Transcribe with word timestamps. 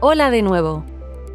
Hola 0.00 0.30
de 0.30 0.42
nuevo. 0.42 0.84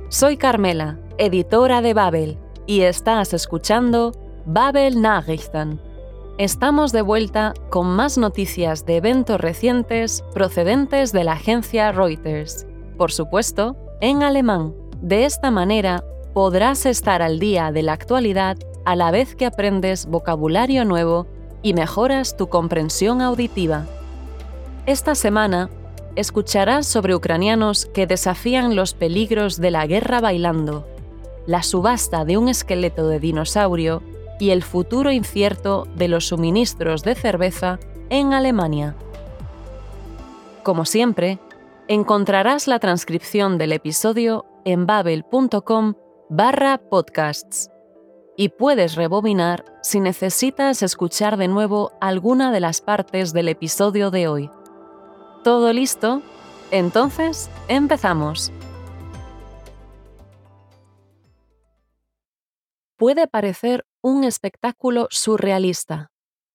Soy 0.09 0.37
Carmela, 0.37 0.99
editora 1.17 1.81
de 1.81 1.95
Babel, 1.95 2.37
y 2.67 2.81
estás 2.81 3.33
escuchando 3.33 4.11
Babel 4.45 5.01
Nachrichten. 5.01 5.81
Estamos 6.37 6.91
de 6.91 7.01
vuelta 7.01 7.55
con 7.71 7.87
más 7.87 8.19
noticias 8.19 8.85
de 8.85 8.97
eventos 8.97 9.41
recientes 9.41 10.23
procedentes 10.35 11.11
de 11.11 11.23
la 11.23 11.31
agencia 11.31 11.91
Reuters. 11.91 12.67
Por 12.99 13.11
supuesto, 13.11 13.75
en 13.99 14.21
alemán. 14.21 14.75
De 15.01 15.25
esta 15.25 15.49
manera, 15.49 16.03
podrás 16.35 16.85
estar 16.85 17.23
al 17.23 17.39
día 17.39 17.71
de 17.71 17.81
la 17.81 17.93
actualidad 17.93 18.57
a 18.85 18.95
la 18.95 19.09
vez 19.09 19.35
que 19.35 19.47
aprendes 19.47 20.05
vocabulario 20.05 20.85
nuevo 20.85 21.25
y 21.63 21.73
mejoras 21.73 22.37
tu 22.37 22.47
comprensión 22.47 23.23
auditiva. 23.23 23.87
Esta 24.85 25.15
semana 25.15 25.71
escucharás 26.15 26.85
sobre 26.85 27.15
ucranianos 27.15 27.85
que 27.85 28.07
desafían 28.07 28.75
los 28.75 28.93
peligros 28.93 29.59
de 29.59 29.71
la 29.71 29.87
guerra 29.87 30.19
bailando, 30.21 30.87
la 31.45 31.63
subasta 31.63 32.25
de 32.25 32.37
un 32.37 32.49
esqueleto 32.49 33.07
de 33.07 33.19
dinosaurio 33.19 34.01
y 34.39 34.49
el 34.49 34.63
futuro 34.63 35.11
incierto 35.11 35.87
de 35.95 36.07
los 36.07 36.27
suministros 36.27 37.03
de 37.03 37.15
cerveza 37.15 37.79
en 38.09 38.33
Alemania. 38.33 38.95
Como 40.63 40.85
siempre, 40.85 41.39
encontrarás 41.87 42.67
la 42.67 42.79
transcripción 42.79 43.57
del 43.57 43.73
episodio 43.73 44.45
en 44.65 44.85
babel.com 44.85 45.95
barra 46.29 46.77
podcasts 46.77 47.69
y 48.37 48.49
puedes 48.49 48.95
rebobinar 48.95 49.65
si 49.81 49.99
necesitas 49.99 50.83
escuchar 50.83 51.37
de 51.37 51.47
nuevo 51.47 51.91
alguna 51.99 52.51
de 52.51 52.59
las 52.59 52.81
partes 52.81 53.33
del 53.33 53.49
episodio 53.49 54.11
de 54.11 54.27
hoy. 54.27 54.49
¿Todo 55.43 55.73
listo? 55.73 56.21
Entonces, 56.69 57.49
empezamos. 57.67 58.51
Puede 62.95 63.25
parecer 63.27 63.83
un 64.03 64.23
espectáculo 64.23 65.07
surrealista. 65.09 66.11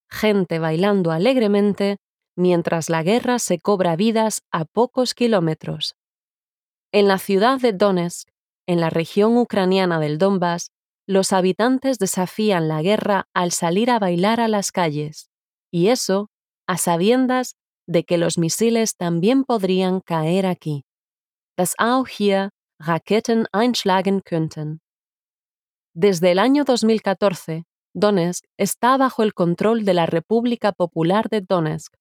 Gente 0.09 0.61
bailando 0.61 1.11
alegremente 1.11 1.97
mientras 2.37 2.89
la 2.89 3.03
guerra 3.03 3.41
se 3.41 3.59
cobra 3.59 3.97
vidas 3.97 4.43
a 4.53 4.65
pocos 4.65 5.15
kilómetros. 5.15 5.97
En 6.93 7.09
la 7.09 7.19
ciudad 7.19 7.59
de 7.59 7.73
Donetsk, 7.73 8.29
en 8.69 8.81
la 8.81 8.91
región 8.91 9.37
ucraniana 9.37 9.99
del 9.99 10.19
Donbass, 10.19 10.71
los 11.09 11.33
habitantes 11.33 11.99
desafían 11.99 12.69
la 12.69 12.83
guerra 12.83 13.27
al 13.35 13.51
salir 13.51 13.91
a 13.91 13.99
bailar 13.99 14.39
a 14.39 14.47
las 14.47 14.71
calles, 14.71 15.29
y 15.73 15.89
eso 15.89 16.31
a 16.69 16.79
sabiendas 16.79 17.57
de 17.87 18.05
que 18.05 18.19
los 18.19 18.39
misiles 18.39 18.97
también 18.97 19.45
podrían 19.45 20.01
caer 20.01 20.47
aquí. 20.47 20.85
Dass 21.57 21.75
auch 21.79 22.09
hier 22.09 22.51
Raketen 22.79 23.47
einschlagen 23.53 24.21
könnten. 24.23 24.81
Desde 25.95 26.33
el 26.33 26.39
año 26.39 26.65
2014, 26.65 27.65
Donetsk 27.95 28.45
está 28.59 28.99
bajo 28.99 29.23
el 29.23 29.33
control 29.33 29.87
de 29.87 29.95
la 29.95 30.05
República 30.05 30.73
Popular 30.73 31.31
de 31.31 31.41
Donetsk, 31.41 31.95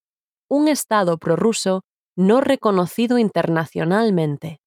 un 0.49 0.67
estado 0.67 1.17
prorruso 1.17 1.83
no 2.17 2.41
reconocido 2.41 3.17
internacionalmente. 3.17 4.59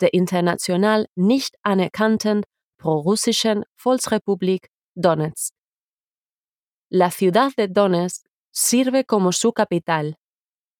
Der 0.00 0.10
international 0.14 1.08
nicht 1.14 1.56
anerkannten 1.62 2.44
Volksrepublik 2.78 4.70
Donetsk. 4.94 5.52
La 6.90 7.10
ciudad 7.10 7.52
de 7.56 7.68
Donetsk 7.68 8.26
sirve 8.50 9.04
como 9.04 9.32
su 9.32 9.52
capital 9.52 10.16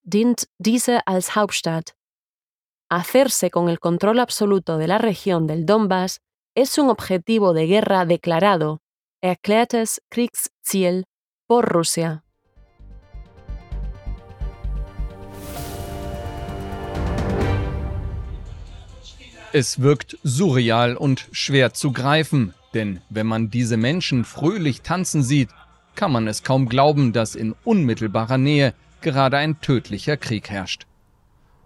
dient 0.09 0.47
diese 0.57 1.05
als 1.07 1.35
Hauptstadt. 1.35 1.95
Hacerse 2.89 3.49
con 3.51 3.69
el 3.69 3.79
control 3.79 4.19
absoluto 4.19 4.77
de 4.77 4.87
la 4.87 4.97
región 4.97 5.45
del 5.45 5.65
Donbass 5.65 6.19
es 6.55 6.77
un 6.77 6.89
objetivo 6.89 7.53
de 7.53 7.67
guerra 7.67 8.05
declarado, 8.05 8.79
erklärtes 9.21 10.01
Kriegsziel, 10.09 11.05
por 11.47 11.71
Rusia. 11.71 12.23
Es 19.51 19.81
wirkt 19.81 20.17
surreal 20.23 20.95
und 20.95 21.27
schwer 21.31 21.73
zu 21.73 21.91
greifen, 21.91 22.53
denn 22.75 23.01
wenn 23.09 23.25
man 23.25 23.49
diese 23.49 23.77
Menschen 23.77 24.23
fröhlich 24.23 24.81
tanzen 24.81 25.23
sieht, 25.23 25.49
kann 25.95 26.11
man 26.11 26.27
es 26.27 26.43
kaum 26.43 26.69
glauben, 26.69 27.13
dass 27.13 27.33
in 27.35 27.55
unmittelbarer 27.63 28.37
Nähe 28.37 28.73
gerade 29.01 29.37
ein 29.37 29.61
tödlicher 29.61 30.17
Krieg 30.17 30.49
herrscht. 30.49 30.85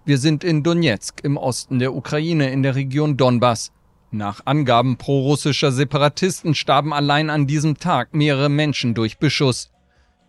Wir 0.06 0.18
sind 0.18 0.44
in 0.44 0.64
Donetsk 0.64 1.22
im 1.24 1.38
Osten 1.38 1.80
der 1.80 1.94
Ukraine 1.94 2.52
in 2.52 2.64
der 2.64 2.76
Region 2.76 3.16
Donbass. 3.16 3.72
Nach 4.12 4.42
Angaben 4.46 4.98
prorussischer 4.98 5.72
Separatisten 5.72 6.56
starben 6.56 6.94
allein 6.94 7.30
an 7.30 7.48
diesem 7.48 7.78
Tag 7.78 8.14
mehrere 8.14 8.50
Menschen 8.50 8.94
durch 8.94 9.18
Beschuss. 9.18 9.72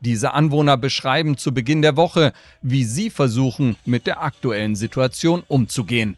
Diese 0.00 0.32
Anwohner 0.32 0.76
beschreiben 0.76 1.37
zu 1.37 1.53
Beginn 1.53 1.82
der 1.82 1.97
Woche, 1.97 2.32
wie 2.62 2.84
sie 2.84 3.10
versuchen, 3.10 3.76
mit 3.84 4.06
der 4.06 4.22
aktuellen 4.22 4.76
Situation 4.76 5.42
umzugehen. 5.48 6.16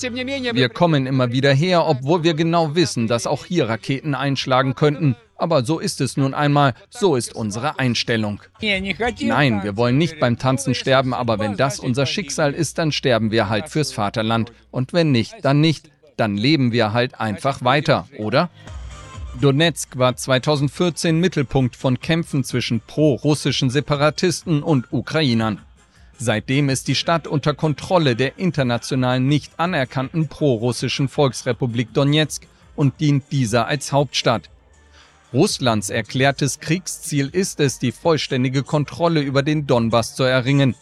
Wir 0.00 0.68
kommen 0.68 1.06
immer 1.06 1.32
wieder 1.32 1.52
her, 1.52 1.86
obwohl 1.86 2.22
wir 2.22 2.34
genau 2.34 2.74
wissen, 2.74 3.08
dass 3.08 3.26
auch 3.26 3.44
hier 3.44 3.68
Raketen 3.68 4.14
einschlagen 4.14 4.74
könnten. 4.74 5.16
Aber 5.38 5.64
so 5.64 5.78
ist 5.78 6.00
es 6.00 6.16
nun 6.16 6.34
einmal, 6.34 6.74
so 6.90 7.14
ist 7.14 7.34
unsere 7.34 7.78
Einstellung. 7.78 8.42
Nein, 8.60 9.62
wir 9.62 9.76
wollen 9.76 9.96
nicht 9.96 10.18
beim 10.18 10.36
Tanzen 10.38 10.74
sterben, 10.74 11.14
aber 11.14 11.38
wenn 11.38 11.56
das 11.56 11.78
unser 11.78 12.06
Schicksal 12.06 12.52
ist, 12.52 12.78
dann 12.78 12.90
sterben 12.90 13.30
wir 13.30 13.48
halt 13.48 13.68
fürs 13.68 13.92
Vaterland. 13.92 14.52
Und 14.72 14.92
wenn 14.92 15.12
nicht, 15.12 15.36
dann 15.42 15.60
nicht. 15.60 15.90
Dann 16.16 16.36
leben 16.36 16.72
wir 16.72 16.92
halt 16.92 17.20
einfach 17.20 17.62
weiter, 17.62 18.08
oder? 18.18 18.50
Donetsk 19.40 19.96
war 19.96 20.16
2014 20.16 21.20
Mittelpunkt 21.20 21.76
von 21.76 22.00
Kämpfen 22.00 22.42
zwischen 22.42 22.80
pro-russischen 22.80 23.70
Separatisten 23.70 24.64
und 24.64 24.92
Ukrainern. 24.92 25.60
Seitdem 26.18 26.68
ist 26.68 26.88
die 26.88 26.96
Stadt 26.96 27.28
unter 27.28 27.54
Kontrolle 27.54 28.16
der 28.16 28.38
international 28.38 29.20
nicht 29.20 29.52
anerkannten 29.60 30.26
pro-russischen 30.26 31.08
Volksrepublik 31.08 31.94
Donetsk 31.94 32.48
und 32.74 32.98
dient 32.98 33.30
dieser 33.30 33.68
als 33.68 33.92
Hauptstadt. 33.92 34.50
Russlands 35.32 35.90
erklärtes 35.90 36.58
Kriegsziel 36.58 37.28
ist 37.28 37.60
es, 37.60 37.78
die 37.78 37.92
vollständige 37.92 38.62
Kontrolle 38.62 39.20
über 39.20 39.42
den 39.42 39.66
Donbass 39.66 40.14
zu 40.14 40.24
erringen. 40.24 40.74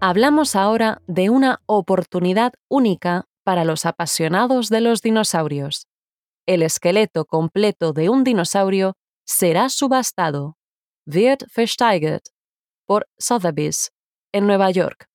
Hablamos 0.00 0.54
ahora 0.54 1.00
de 1.06 1.30
una 1.30 1.60
oportunidad 1.66 2.52
única 2.68 3.24
para 3.42 3.64
los 3.64 3.86
apasionados 3.86 4.68
de 4.68 4.80
los 4.80 5.00
dinosaurios. 5.02 5.86
El 6.46 6.62
esqueleto 6.62 7.24
completo 7.24 7.92
de 7.92 8.08
un 8.08 8.24
dinosaurio 8.24 8.96
será 9.26 9.68
subastado, 9.68 10.56
wird 11.06 11.42
versteigert, 11.54 12.26
por 12.86 13.06
Sotheby's, 13.18 13.92
en 14.32 14.46
Nueva 14.46 14.70
York. 14.70 15.08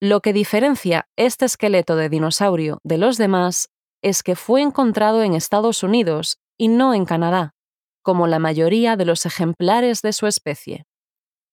Lo 0.00 0.20
que 0.20 0.32
diferencia 0.32 1.08
este 1.16 1.46
esqueleto 1.46 1.96
de 1.96 2.08
dinosaurio 2.08 2.80
de 2.82 2.98
los 2.98 3.18
demás 3.18 3.68
es 4.02 4.22
que 4.22 4.36
fue 4.36 4.62
encontrado 4.62 5.22
en 5.22 5.34
Estados 5.34 5.82
Unidos 5.82 6.38
y 6.56 6.68
no 6.68 6.94
en 6.94 7.04
Canadá, 7.04 7.54
como 8.02 8.26
la 8.26 8.38
mayoría 8.38 8.96
de 8.96 9.04
los 9.04 9.26
ejemplares 9.26 10.00
de 10.02 10.12
su 10.12 10.26
especie, 10.26 10.86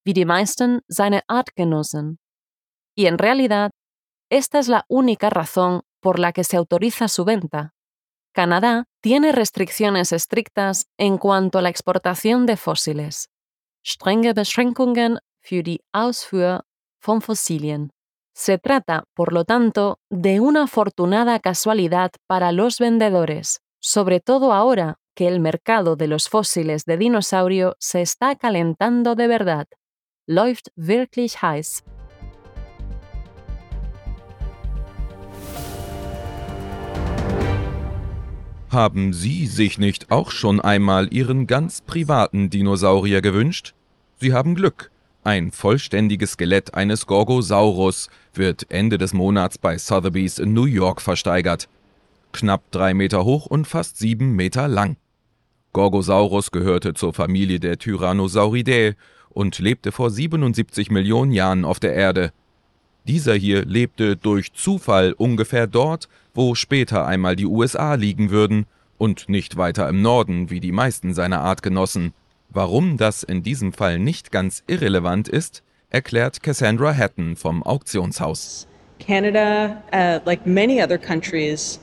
wie 0.06 0.14
die 0.14 0.26
meisten. 0.26 0.81
Y 2.96 3.06
en 3.08 3.18
realidad, 3.18 3.72
esta 4.30 4.59
es 4.59 4.68
la 4.68 4.86
única 4.88 5.30
razón 5.30 5.81
por 6.00 6.19
la 6.19 6.31
que 6.31 6.44
se 6.44 6.57
autoriza 6.57 7.07
su 7.07 7.25
venta. 7.25 7.74
Canadá 8.34 8.86
tiene 9.01 9.31
restricciones 9.31 10.12
estrictas 10.12 10.88
en 10.98 11.18
cuanto 11.18 11.60
a 11.60 11.62
la 11.62 11.69
exportación 11.69 12.46
de 12.46 12.57
fósiles. 12.57 13.30
Strenge 13.86 14.34
Beschränkungen 14.34 15.19
für 15.42 15.62
die 15.63 15.81
Ausfuhr 15.92 16.63
von 17.00 17.22
Fossilien. 17.22 17.92
Se 18.35 18.57
trata, 18.57 19.03
por 19.13 19.31
lo 19.31 19.45
tanto, 19.45 20.00
de 20.09 20.39
una 20.39 20.63
afortunada 20.63 21.39
casualidad 21.39 22.12
para 22.25 22.51
los 22.51 22.80
vendedores, 22.80 23.62
sobre 23.80 24.19
todo 24.19 24.53
ahora 24.53 24.97
que 25.15 25.27
el 25.27 25.39
mercado 25.39 25.95
de 25.95 26.07
los 26.07 26.30
fósiles 26.30 26.85
de 26.85 26.97
dinosaurio 26.97 27.75
se 27.80 28.01
está 28.01 28.35
calentando 28.35 29.13
de 29.13 29.27
verdad. 29.27 29.68
Läuft 30.27 30.71
wirklich 30.75 31.44
heiß. 31.44 31.83
Haben 38.71 39.13
Sie 39.13 39.45
sich 39.45 39.77
nicht 39.77 40.09
auch 40.09 40.31
schon 40.31 40.59
einmal 40.59 41.13
Ihren 41.13 41.45
ganz 41.45 41.81
privaten 41.81 42.50
Dinosaurier 42.50 43.21
gewünscht? 43.21 43.75
Sie 44.15 44.33
haben 44.33 44.56
Glück. 44.56 44.93
Ein 45.25 45.52
vollständiges 45.52 46.34
Skelett 46.34 46.74
eines 46.74 47.08
Gorgosaurus 47.08 48.10
wird 48.34 48.70
Ende 48.70 48.98
des 48.98 49.14
Monats 49.14 49.58
bei 49.58 49.78
Sotheby's 49.78 50.38
in 50.38 50.54
New 50.54 50.66
York 50.66 51.02
versteigert. 51.02 51.70
Knapp 52.34 52.70
drei 52.72 52.94
Meter 52.94 53.24
hoch 53.24 53.46
und 53.46 53.66
fast 53.66 53.98
sieben 53.98 54.36
Meter 54.36 54.68
lang. 54.68 54.98
Gorgosaurus 55.72 56.52
gehörte 56.52 56.94
zur 56.94 57.14
Familie 57.14 57.62
der 57.62 57.78
Tyrannosauridae 57.78 58.96
und 59.30 59.60
lebte 59.60 59.94
vor 59.94 60.10
77 60.10 60.92
Millionen 60.92 61.31
Jahren 61.31 61.64
auf 61.64 61.80
der 61.80 61.94
Erde. 61.94 62.34
Dieser 63.08 63.34
hier 63.34 63.64
lebte 63.64 64.18
durch 64.18 64.52
Zufall 64.52 65.14
ungefähr 65.14 65.68
dort, 65.68 66.10
wo 66.34 66.54
später 66.54 67.06
einmal 67.06 67.38
die 67.38 67.46
USA 67.46 67.96
liegen 67.96 68.30
würden, 68.30 68.66
und 68.98 69.28
nicht 69.28 69.58
weiter 69.58 69.90
im 69.90 70.02
Norden, 70.02 70.50
wie 70.50 70.60
die 70.60 70.72
meisten 70.72 71.14
seiner 71.14 71.42
Artgenossen. 71.42 72.14
Warum 72.55 72.97
das 72.97 73.23
in 73.23 73.41
diesem 73.41 73.73
Fall 73.73 73.97
nicht 73.97 74.31
ganz 74.31 74.63
irrelevant 74.67 75.27
ist, 75.27 75.63
erklärt 75.89 76.44
Cassandra 76.44 76.95
Hatton 76.95 77.35
vom 77.35 77.63
Auktionshaus. 77.63 78.67
Countries, 81.00 81.79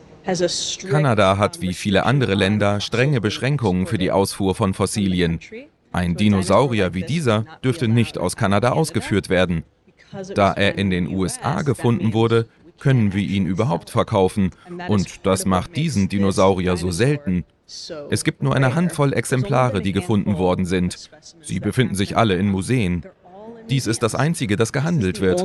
Kanada 0.89 1.39
hat 1.39 1.61
wie 1.61 1.75
viele 1.75 2.07
andere 2.07 2.35
Länder 2.35 2.81
strenge 2.81 3.21
Beschränkungen 3.21 3.89
für 3.89 3.99
die 3.99 4.13
Ausfuhr 4.13 4.55
von 4.55 4.73
Fossilien. 4.73 5.41
Ein 5.91 6.15
Dinosaurier 6.15 6.95
wie 6.95 7.03
dieser 7.03 7.47
dürfte 7.65 7.89
nicht 7.89 8.17
aus 8.17 8.37
Kanada 8.37 8.71
ausgeführt 8.71 9.29
werden. 9.29 9.65
Da 10.37 10.53
er 10.53 10.79
in 10.79 10.91
den 10.91 11.09
USA 11.09 11.63
gefunden 11.63 12.13
wurde, 12.13 12.47
können 12.79 13.13
wir 13.13 13.23
ihn 13.23 13.47
überhaupt 13.47 13.91
verkaufen 13.91 14.51
und 14.87 15.27
das 15.27 15.47
macht 15.47 15.75
diesen 15.75 16.09
Dinosaurier 16.09 16.77
so 16.77 16.93
selten. 16.93 17.45
Es 18.11 18.25
gibt 18.25 18.43
nur 18.43 18.55
eine 18.55 18.75
Handvoll 18.75 19.13
Exemplare, 19.13 19.81
die 19.81 19.93
gefunden 19.93 20.39
worden 20.39 20.65
sind. 20.65 21.11
Sie 21.41 21.61
befinden 21.61 21.95
sich 21.95 22.17
alle 22.17 22.37
in 22.37 22.49
Museen. 22.49 23.05
Dies 23.69 23.87
ist 23.87 24.03
das 24.03 24.15
einzige, 24.15 24.57
das 24.57 24.73
gehandelt 24.73 25.21
wird. 25.21 25.45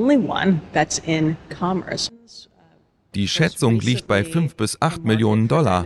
Die 3.14 3.28
Schätzung 3.28 3.80
liegt 3.80 4.08
bei 4.08 4.24
5 4.24 4.56
bis 4.56 4.82
8 4.82 5.04
Millionen 5.06 5.48
Dollar. 5.48 5.86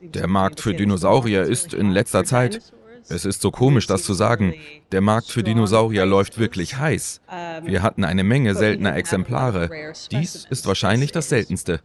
Der 0.00 0.26
Markt 0.26 0.60
für 0.60 0.74
Dinosaurier 0.74 1.42
ist 1.42 1.74
in 1.74 1.90
letzter 1.90 2.24
Zeit 2.24 2.72
es 3.08 3.24
ist 3.24 3.42
so 3.42 3.50
komisch, 3.50 3.86
das 3.86 4.04
zu 4.04 4.14
sagen. 4.14 4.54
Der 4.90 5.00
Markt 5.00 5.28
für 5.28 5.42
Dinosaurier 5.42 6.06
läuft 6.06 6.38
wirklich 6.38 6.78
heiß. 6.78 7.20
Wir 7.64 7.82
hatten 7.82 8.04
eine 8.04 8.24
Menge 8.24 8.54
seltener 8.54 8.96
Exemplare. 8.96 9.92
Dies 10.10 10.46
ist 10.48 10.66
wahrscheinlich 10.66 11.12
das 11.12 11.28
seltenste. 11.28 11.80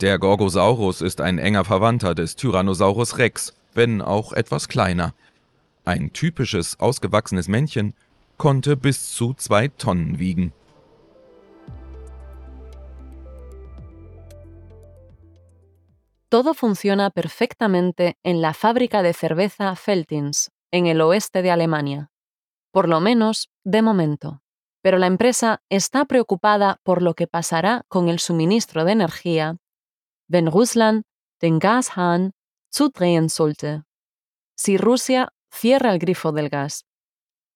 Der 0.00 0.18
Gorgosaurus 0.18 1.00
ist 1.00 1.20
ein 1.20 1.38
enger 1.38 1.64
Verwandter 1.64 2.14
des 2.14 2.34
Tyrannosaurus 2.36 3.18
Rex, 3.18 3.54
wenn 3.74 4.02
auch 4.02 4.32
etwas 4.32 4.68
kleiner. 4.68 5.14
Ein 5.84 6.12
typisches, 6.12 6.78
ausgewachsenes 6.80 7.48
Männchen 7.48 7.94
konnte 8.36 8.76
bis 8.76 9.12
zu 9.12 9.34
zwei 9.34 9.68
Tonnen 9.68 10.18
wiegen. 10.18 10.52
Todo 16.28 16.54
funciona 16.54 17.10
perfectamente 17.10 18.16
en 18.22 18.40
la 18.40 18.54
fábrica 18.54 19.02
de 19.02 19.12
cerveza 19.12 19.76
Feltins, 19.76 20.50
en 20.70 20.86
el 20.86 21.02
oeste 21.02 21.42
de 21.42 21.50
Alemania. 21.50 22.10
Por 22.72 22.88
lo 22.88 23.00
menos, 23.00 23.50
de 23.64 23.82
momento. 23.82 24.40
Pero 24.80 24.96
la 24.96 25.08
empresa 25.08 25.60
está 25.68 26.06
preocupada 26.06 26.78
por 26.84 27.02
lo 27.02 27.12
que 27.12 27.26
pasará 27.26 27.82
con 27.88 28.08
el 28.08 28.18
suministro 28.18 28.86
de 28.86 28.92
energía, 28.92 29.58
wenn 30.28 30.48
Russland 30.48 31.04
den 31.40 31.58
Gashahn 31.58 32.32
zudrehen 32.70 33.28
sollte. 33.28 33.84
Si 34.54 34.76
Rusia 34.76 35.28
cierra 35.50 35.92
el 35.92 35.98
grifo 35.98 36.32
del 36.32 36.48
gas. 36.48 36.84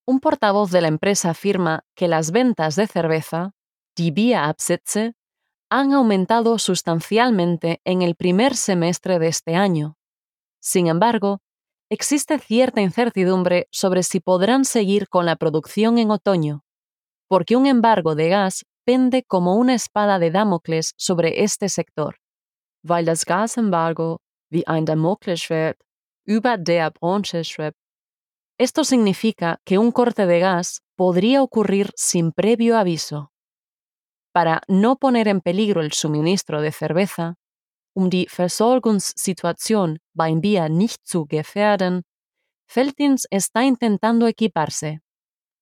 Un 0.07 0.21
portavoz 0.21 0.71
de 0.71 0.81
la 0.81 0.89
empresa 0.89 1.31
afirma 1.31 1.85
que 1.95 2.07
las 2.07 2.31
ventas 2.31 2.77
de 2.77 2.87
cerveza, 2.87 3.53
die 3.97 4.13
Bierabsätze, 4.13 5.15
han 5.69 5.93
aumentado 5.93 6.59
sustancialmente 6.59 7.81
en 7.85 8.03
el 8.03 8.15
primer 8.15 8.55
semestre 8.55 9.19
de 9.19 9.29
este 9.29 9.57
año. 9.57 9.97
Sin 10.61 10.87
embargo, 10.87 11.41
existe 11.91 12.39
cierta 12.39 12.81
incertidumbre 12.81 13.67
sobre 13.73 14.03
si 14.03 14.21
podrán 14.21 14.65
seguir 14.65 15.09
con 15.09 15.27
la 15.27 15.37
producción 15.37 15.99
en 15.99 16.11
otoño, 16.11 16.65
porque 17.29 17.57
un 17.57 17.67
embargo 17.67 18.15
de 18.15 18.29
gas 18.29 18.65
pende 18.85 19.25
como 19.25 19.57
una 19.57 19.75
espada 19.75 20.21
de 20.21 20.31
Damocles 20.31 20.95
sobre 20.97 21.43
este 21.43 21.69
sector. 21.69 22.19
Weil 22.89 23.05
das 23.05 23.25
Gasembargo 23.25 24.19
wie 24.51 24.67
ein 24.67 24.87
Damoklesschwert 24.87 25.79
über 26.25 26.57
der 26.57 26.91
Branche 26.91 27.45
schwebt. 27.45 27.79
Esto 28.59 28.85
significa 28.85 29.59
que 29.65 29.79
un 29.79 29.93
corte 29.93 30.27
de 30.27 30.41
gas 30.41 30.81
podría 30.97 31.43
ocurrir 31.43 31.91
sin 31.95 32.33
previo 32.33 32.77
aviso 32.79 33.31
para 34.37 34.61
no 34.69 34.97
poner 34.97 35.29
en 35.29 35.41
peligro 35.41 35.81
el 35.81 35.93
suministro 35.93 36.61
de 36.61 36.71
cerveza, 36.71 37.37
um 37.95 38.11
die 38.11 38.27
Versorgungssituation 38.29 39.99
beim 40.13 40.43
Bier 40.43 40.69
nicht 40.69 41.07
zu 41.07 41.25
gefährden, 41.25 42.03
Feltins 42.69 43.27
está 43.31 43.63
intentando 43.63 44.27
equiparse, 44.27 44.99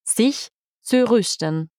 sich 0.02 0.48
zu 0.82 1.08
rüsten. 1.08 1.70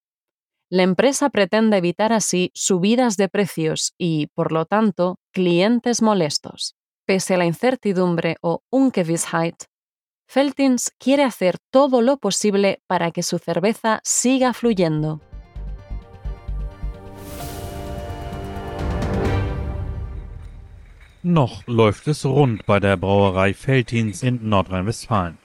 La 0.72 0.82
empresa 0.82 1.30
pretende 1.30 1.78
evitar 1.78 2.12
así 2.12 2.50
subidas 2.56 3.18
de 3.18 3.30
precios 3.30 3.94
y, 4.00 4.28
por 4.34 4.52
lo 4.52 4.66
tanto, 4.66 5.20
clientes 5.32 6.02
molestos. 6.02 6.76
Pese 7.06 7.36
a 7.36 7.38
la 7.38 7.46
incertidumbre 7.46 8.38
o 8.42 8.64
Ungewissheit, 8.72 9.66
Feltins 10.28 10.92
quiere 10.98 11.24
hacer 11.24 11.60
todo 11.72 12.02
lo 12.02 12.18
posible 12.18 12.82
para 12.88 13.12
que 13.12 13.22
su 13.22 13.38
cerveza 13.38 14.00
siga 14.04 14.54
fluyendo. 14.54 15.22
Noch 21.22 21.68
läuft 21.68 22.08
es 22.08 22.26
rund 22.26 22.66
bei 22.66 22.80
der 22.80 22.98
Brauerei 22.98 23.54
Veltins 23.54 24.24
in 24.24 24.50
Nordrhein-Westfalen. 24.50 25.38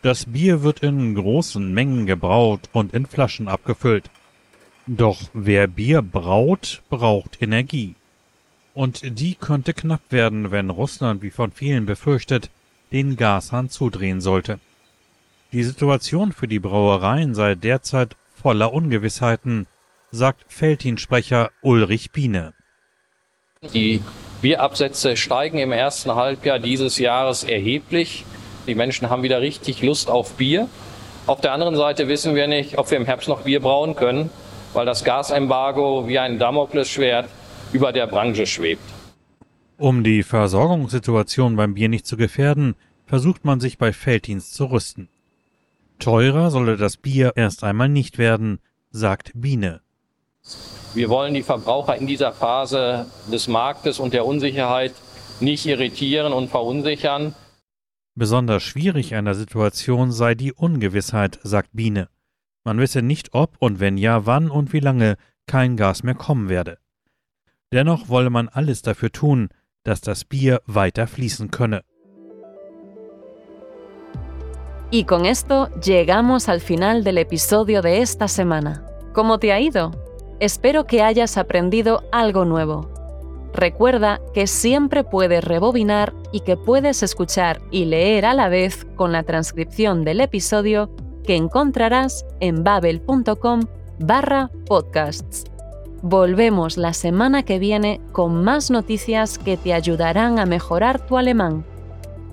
Das 0.00 0.24
Bier 0.24 0.62
wird 0.62 0.82
in 0.82 1.14
großen 1.14 1.74
Mengen 1.74 2.06
gebraut 2.06 2.70
und 2.72 2.94
in 2.94 3.04
Flaschen 3.04 3.48
abgefüllt. 3.48 4.10
Doch 4.86 5.20
wer 5.32 5.66
Bier 5.66 6.02
braut, 6.02 6.82
braucht 6.90 7.40
Energie. 7.42 7.94
Und 8.74 9.18
die 9.18 9.34
könnte 9.34 9.74
knapp 9.74 10.02
werden, 10.10 10.50
wenn 10.50 10.70
Russland, 10.70 11.22
wie 11.22 11.30
von 11.30 11.52
vielen 11.52 11.86
befürchtet, 11.86 12.50
den 12.92 13.16
Gashahn 13.16 13.68
zudrehen 13.68 14.20
sollte. 14.20 14.58
Die 15.52 15.64
Situation 15.64 16.32
für 16.32 16.48
die 16.48 16.60
Brauereien 16.60 17.34
sei 17.34 17.56
derzeit 17.56 18.16
voller 18.34 18.72
Ungewissheiten, 18.72 19.66
sagt 20.12 20.44
Feltin-Sprecher 20.48 21.50
Ulrich 21.60 22.12
Biene. 22.12 22.54
Die 23.74 24.00
Bierabsätze 24.40 25.16
steigen 25.16 25.58
im 25.58 25.72
ersten 25.72 26.14
Halbjahr 26.14 26.58
dieses 26.58 26.98
Jahres 26.98 27.44
erheblich. 27.44 28.24
Die 28.66 28.74
Menschen 28.74 29.10
haben 29.10 29.22
wieder 29.22 29.40
richtig 29.40 29.82
Lust 29.82 30.08
auf 30.08 30.34
Bier. 30.34 30.68
Auf 31.26 31.40
der 31.40 31.52
anderen 31.52 31.76
Seite 31.76 32.08
wissen 32.08 32.34
wir 32.34 32.46
nicht, 32.46 32.78
ob 32.78 32.90
wir 32.90 32.96
im 32.96 33.04
Herbst 33.04 33.28
noch 33.28 33.42
Bier 33.42 33.60
brauen 33.60 33.94
können, 33.94 34.30
weil 34.72 34.86
das 34.86 35.04
Gasembargo 35.04 36.06
wie 36.06 36.18
ein 36.18 36.38
Damoklesschwert 36.38 37.28
über 37.72 37.92
der 37.92 38.06
Branche 38.06 38.46
schwebt. 38.46 38.82
Um 39.76 40.04
die 40.04 40.22
Versorgungssituation 40.22 41.56
beim 41.56 41.74
Bier 41.74 41.88
nicht 41.88 42.06
zu 42.06 42.16
gefährden, 42.16 42.74
versucht 43.06 43.44
man 43.44 43.60
sich 43.60 43.78
bei 43.78 43.92
Felddienst 43.92 44.54
zu 44.54 44.66
rüsten. 44.66 45.08
Teurer 45.98 46.50
solle 46.50 46.76
das 46.76 46.96
Bier 46.96 47.32
erst 47.36 47.64
einmal 47.64 47.88
nicht 47.88 48.18
werden, 48.18 48.60
sagt 48.90 49.32
Biene. 49.34 49.80
Wir 50.94 51.08
wollen 51.08 51.34
die 51.34 51.42
Verbraucher 51.42 51.96
in 51.96 52.06
dieser 52.06 52.32
Phase 52.32 53.06
des 53.30 53.48
Marktes 53.48 54.00
und 54.00 54.12
der 54.12 54.26
Unsicherheit 54.26 54.92
nicht 55.40 55.66
irritieren 55.66 56.32
und 56.32 56.48
verunsichern. 56.48 57.34
Besonders 58.14 58.62
schwierig 58.62 59.14
an 59.14 59.24
der 59.24 59.34
Situation 59.34 60.10
sei 60.12 60.34
die 60.34 60.52
Ungewissheit, 60.52 61.38
sagt 61.42 61.70
Biene. 61.72 62.08
Man 62.64 62.78
wisse 62.78 63.02
nicht, 63.02 63.32
ob 63.32 63.56
und 63.58 63.80
wenn 63.80 63.96
ja, 63.96 64.26
wann 64.26 64.50
und 64.50 64.72
wie 64.72 64.80
lange 64.80 65.16
kein 65.46 65.76
Gas 65.76 66.02
mehr 66.02 66.14
kommen 66.14 66.48
werde. 66.48 66.78
Dennoch 67.72 68.08
wolle 68.08 68.30
man 68.30 68.48
alles 68.48 68.82
dafür 68.82 69.10
tun, 69.10 69.48
dass 69.84 70.00
das 70.00 70.24
Bier 70.24 70.60
weiter 70.66 71.06
fließen 71.06 71.50
könne. 71.50 71.82
Y 74.92 75.04
con 75.04 75.24
esto 75.24 75.68
llegamos 75.80 76.48
al 76.48 76.60
final 76.60 77.04
del 77.04 77.18
episodio 77.18 77.80
de 77.80 78.02
esta 78.02 78.26
semana. 78.26 78.84
¿Cómo 79.12 79.38
te 79.38 79.52
ha 79.52 79.60
ido? 79.60 79.92
Espero 80.40 80.84
que 80.84 81.02
hayas 81.02 81.36
aprendido 81.36 82.02
algo 82.10 82.44
nuevo. 82.44 82.90
Recuerda 83.54 84.20
que 84.34 84.46
siempre 84.46 85.04
puedes 85.04 85.44
rebobinar 85.44 86.12
y 86.32 86.40
que 86.40 86.56
puedes 86.56 87.02
escuchar 87.02 87.60
y 87.70 87.84
leer 87.84 88.26
a 88.26 88.34
la 88.34 88.48
vez 88.48 88.84
con 88.96 89.12
la 89.12 89.22
transcripción 89.22 90.04
del 90.04 90.20
episodio 90.20 90.90
que 91.24 91.36
encontrarás 91.36 92.24
en 92.40 92.64
babel.com 92.64 93.60
barra 93.98 94.50
podcasts. 94.66 95.44
Volvemos 96.02 96.78
la 96.78 96.94
semana 96.94 97.42
que 97.42 97.58
viene 97.58 98.00
con 98.12 98.42
más 98.42 98.70
noticias 98.70 99.38
que 99.38 99.56
te 99.56 99.74
ayudarán 99.74 100.38
a 100.38 100.46
mejorar 100.46 101.06
tu 101.06 101.18
alemán. 101.18 101.64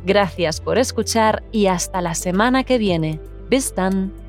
Gracias 0.06 0.62
por 0.62 0.78
escuchar 0.78 1.44
y 1.52 1.68
hasta 1.68 2.02
la 2.02 2.16
semana 2.16 2.64
que 2.64 2.78
viene. 2.78 3.20
Bis 3.50 3.76
dann. 3.76 4.27